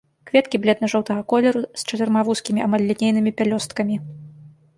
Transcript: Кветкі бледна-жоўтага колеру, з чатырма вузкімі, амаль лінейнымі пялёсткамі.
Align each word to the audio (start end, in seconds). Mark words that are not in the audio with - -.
Кветкі 0.29 0.59
бледна-жоўтага 0.61 1.21
колеру, 1.33 1.61
з 1.81 1.85
чатырма 1.89 2.21
вузкімі, 2.31 2.59
амаль 2.69 2.85
лінейнымі 2.89 3.31
пялёсткамі. 3.45 3.95